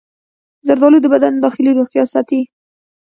زردآلو 0.67 0.99
د 1.03 1.07
بدن 1.13 1.33
داخلي 1.35 1.71
روغتیا 1.77 2.03
ساتي. 2.13 2.41